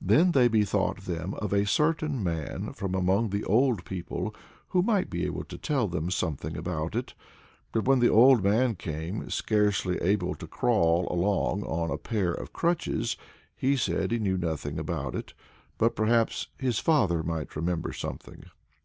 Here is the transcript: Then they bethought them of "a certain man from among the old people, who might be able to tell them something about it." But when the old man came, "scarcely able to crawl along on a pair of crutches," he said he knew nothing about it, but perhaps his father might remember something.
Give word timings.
Then 0.00 0.30
they 0.30 0.46
bethought 0.46 1.06
them 1.06 1.34
of 1.38 1.52
"a 1.52 1.66
certain 1.66 2.22
man 2.22 2.72
from 2.72 2.94
among 2.94 3.30
the 3.30 3.42
old 3.42 3.84
people, 3.84 4.32
who 4.68 4.80
might 4.80 5.10
be 5.10 5.24
able 5.26 5.42
to 5.42 5.58
tell 5.58 5.88
them 5.88 6.08
something 6.08 6.56
about 6.56 6.94
it." 6.94 7.14
But 7.72 7.84
when 7.84 7.98
the 7.98 8.08
old 8.08 8.44
man 8.44 8.76
came, 8.76 9.28
"scarcely 9.28 9.96
able 10.00 10.36
to 10.36 10.46
crawl 10.46 11.08
along 11.10 11.64
on 11.64 11.90
a 11.90 11.98
pair 11.98 12.32
of 12.32 12.52
crutches," 12.52 13.16
he 13.56 13.76
said 13.76 14.12
he 14.12 14.20
knew 14.20 14.38
nothing 14.38 14.78
about 14.78 15.16
it, 15.16 15.34
but 15.78 15.96
perhaps 15.96 16.46
his 16.58 16.78
father 16.78 17.24
might 17.24 17.56
remember 17.56 17.92
something. 17.92 18.44